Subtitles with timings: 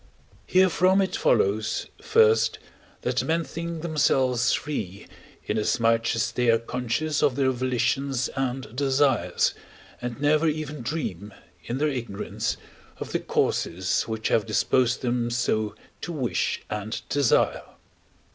[0.49, 2.57] Herefrom it follows, first,
[3.03, 5.05] that men think themselves free
[5.45, 9.53] inasmuch as they are conscious of their volitions and desires,
[10.01, 11.35] and never even dream,
[11.65, 12.57] in their ignorance,
[12.97, 17.61] of the causes which have disposed them so to wish and desire.